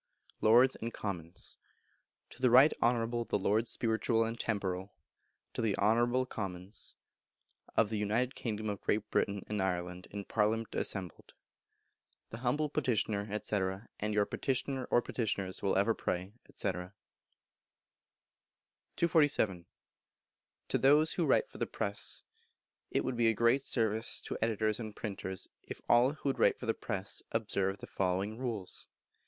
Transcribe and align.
Lords 0.41 0.75
and 0.75 0.91
Commons. 0.91 1.57
To 2.31 2.41
the 2.41 2.49
Right 2.49 2.73
Honourable 2.81 3.23
the 3.23 3.37
Lords 3.37 3.69
Spiritual 3.69 4.23
and 4.23 4.39
Temporal 4.39 4.95
(To 5.53 5.61
the 5.61 5.77
Honourable 5.77 6.21
the 6.21 6.25
Commons) 6.25 6.95
of 7.77 7.89
the 7.89 7.99
United 7.99 8.33
Kingdom 8.33 8.67
of 8.67 8.81
Great 8.81 9.11
Britain 9.11 9.45
and 9.47 9.61
Ireland, 9.61 10.07
in 10.09 10.25
Parliament 10.25 10.73
assembled. 10.73 11.33
The 12.31 12.39
humble 12.39 12.67
Petitioner 12.67 13.29
&c. 13.43 13.55
And 13.99 14.11
your 14.15 14.25
Petitioner 14.25 14.85
[or 14.85 15.03
Petitioners] 15.03 15.61
will 15.61 15.75
ever 15.77 15.93
pray, 15.93 16.33
&c. 16.55 16.71
247. 16.71 19.67
To 20.69 20.77
those 20.79 21.13
who 21.13 21.27
Write 21.27 21.47
for 21.47 21.59
the 21.59 21.67
Press. 21.67 22.23
It 22.89 23.05
would 23.05 23.15
be 23.17 23.27
a 23.27 23.35
great 23.35 23.61
service 23.61 24.19
to 24.23 24.35
editors 24.41 24.79
and 24.79 24.95
printers 24.95 25.47
if 25.61 25.79
all 25.87 26.13
who 26.13 26.31
write 26.31 26.57
for 26.59 26.65
the 26.65 26.73
press 26.73 27.21
would 27.31 27.43
observe 27.43 27.77
the 27.77 27.85
following 27.85 28.39
rules. 28.39 28.87